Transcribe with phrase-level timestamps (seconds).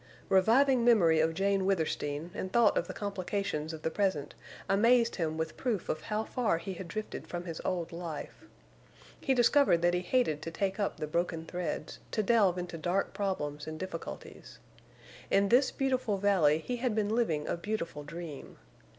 [0.29, 4.33] Reviving memory of Jane Withersteen and thought of the complications of the present
[4.67, 8.43] amazed him with proof of how far he had drifted from his old life.
[9.19, 13.13] He discovered that he hated to take up the broken threads, to delve into dark
[13.13, 14.57] problems and difficulties.
[15.29, 18.57] In this beautiful valley he had been living a beautiful dream.